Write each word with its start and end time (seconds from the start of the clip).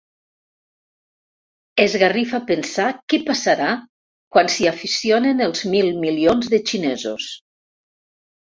Esgarrifa 1.83 2.39
pensar 2.47 2.87
què 3.13 3.19
passarà 3.27 3.69
quan 4.37 4.49
s'hi 4.55 4.67
aficionin 4.73 5.47
els 5.49 5.65
mil 5.75 5.93
milions 6.07 6.51
de 6.55 6.63
xinesos. 6.73 7.29